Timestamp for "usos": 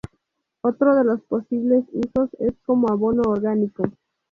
1.93-2.31